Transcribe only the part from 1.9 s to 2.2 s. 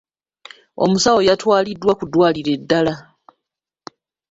ku